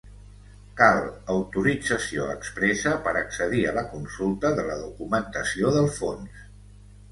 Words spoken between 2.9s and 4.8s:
per accedir a la consulta de